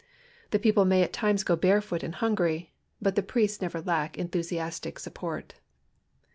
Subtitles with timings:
[0.49, 4.97] The people may at times go barefoot and hungry, but the priests never lack enthusiastic
[4.97, 5.53] support.